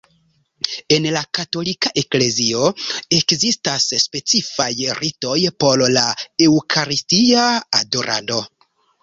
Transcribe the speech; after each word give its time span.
En 0.95 1.03
la 1.15 1.19
Katolika 1.37 1.91
Eklezio 2.01 2.69
ekzistas 3.17 3.85
specifaj 4.05 4.69
ritoj 5.03 5.37
por 5.65 5.85
la 5.99 6.07
Eŭkaristia 6.49 7.47
adorado. 7.83 8.43